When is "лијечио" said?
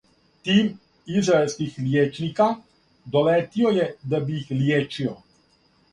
4.63-5.15